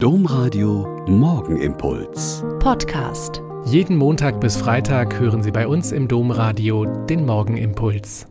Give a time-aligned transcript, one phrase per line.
[0.00, 2.44] Domradio Morgenimpuls.
[2.60, 3.42] Podcast.
[3.64, 8.28] Jeden Montag bis Freitag hören Sie bei uns im Domradio den Morgenimpuls.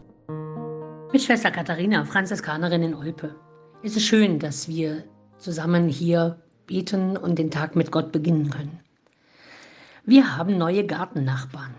[1.11, 3.35] Mit Schwester Katharina, Franziskanerin in Olpe.
[3.83, 5.03] Es ist schön, dass wir
[5.39, 8.79] zusammen hier beten und den Tag mit Gott beginnen können.
[10.05, 11.75] Wir haben neue Gartennachbarn.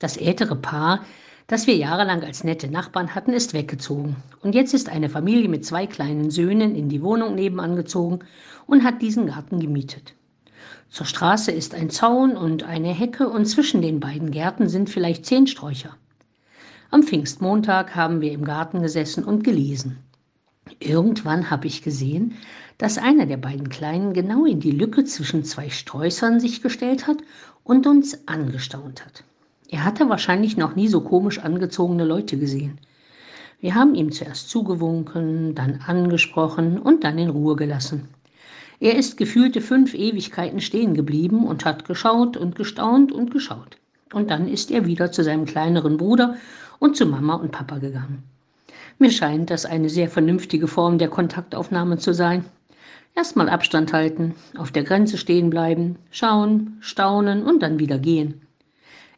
[0.00, 1.04] Das ältere Paar
[1.48, 4.16] das wir jahrelang als nette Nachbarn hatten, ist weggezogen.
[4.42, 8.20] Und jetzt ist eine Familie mit zwei kleinen Söhnen in die Wohnung nebenan gezogen
[8.66, 10.12] und hat diesen Garten gemietet.
[10.90, 15.24] Zur Straße ist ein Zaun und eine Hecke und zwischen den beiden Gärten sind vielleicht
[15.24, 15.96] zehn Sträucher.
[16.90, 19.98] Am Pfingstmontag haben wir im Garten gesessen und gelesen.
[20.80, 22.34] Irgendwann habe ich gesehen,
[22.76, 27.18] dass einer der beiden Kleinen genau in die Lücke zwischen zwei Sträußern sich gestellt hat
[27.64, 29.24] und uns angestaunt hat.
[29.70, 32.78] Er hatte wahrscheinlich noch nie so komisch angezogene Leute gesehen.
[33.60, 38.08] Wir haben ihm zuerst zugewunken, dann angesprochen und dann in Ruhe gelassen.
[38.80, 43.76] Er ist gefühlte fünf Ewigkeiten stehen geblieben und hat geschaut und gestaunt und geschaut.
[44.14, 46.36] Und dann ist er wieder zu seinem kleineren Bruder
[46.78, 48.22] und zu Mama und Papa gegangen.
[48.98, 52.44] Mir scheint das eine sehr vernünftige Form der Kontaktaufnahme zu sein.
[53.14, 58.40] Erstmal Abstand halten, auf der Grenze stehen bleiben, schauen, staunen und dann wieder gehen.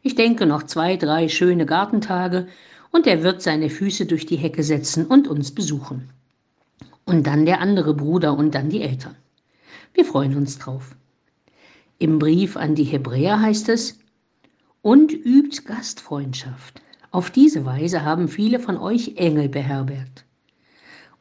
[0.03, 2.47] Ich denke noch zwei, drei schöne Gartentage
[2.91, 6.09] und er wird seine Füße durch die Hecke setzen und uns besuchen.
[7.05, 9.15] Und dann der andere Bruder und dann die Eltern.
[9.93, 10.95] Wir freuen uns drauf.
[11.99, 13.99] Im Brief an die Hebräer heißt es,
[14.81, 16.81] und übt Gastfreundschaft.
[17.11, 20.25] Auf diese Weise haben viele von euch Engel beherbergt.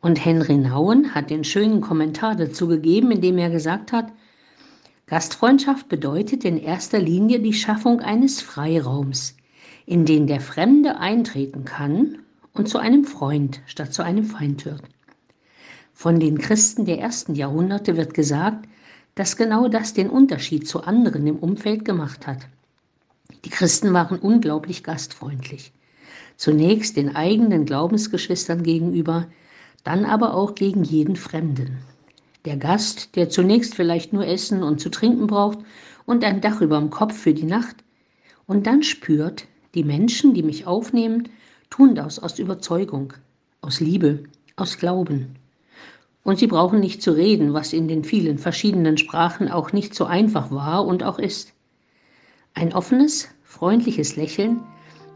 [0.00, 4.10] Und Henry Nauen hat den schönen Kommentar dazu gegeben, indem er gesagt hat,
[5.10, 9.36] Gastfreundschaft bedeutet in erster Linie die Schaffung eines Freiraums,
[9.84, 12.18] in den der Fremde eintreten kann
[12.52, 14.82] und zu einem Freund statt zu einem Feind wird.
[15.92, 18.68] Von den Christen der ersten Jahrhunderte wird gesagt,
[19.16, 22.46] dass genau das den Unterschied zu anderen im Umfeld gemacht hat.
[23.44, 25.72] Die Christen waren unglaublich gastfreundlich.
[26.36, 29.26] Zunächst den eigenen Glaubensgeschwistern gegenüber,
[29.82, 31.78] dann aber auch gegen jeden Fremden.
[32.44, 35.58] Der Gast, der zunächst vielleicht nur Essen und zu trinken braucht
[36.06, 37.76] und ein Dach über dem Kopf für die Nacht
[38.46, 41.28] und dann spürt, die Menschen, die mich aufnehmen,
[41.68, 43.12] tun das aus Überzeugung,
[43.60, 44.24] aus Liebe,
[44.56, 45.36] aus Glauben.
[46.22, 50.04] Und sie brauchen nicht zu reden, was in den vielen verschiedenen Sprachen auch nicht so
[50.04, 51.52] einfach war und auch ist.
[52.54, 54.60] Ein offenes, freundliches Lächeln,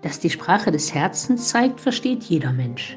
[0.03, 2.97] das die Sprache des Herzens zeigt, versteht jeder Mensch.